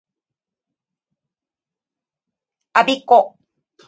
[2.73, 3.37] 我孫子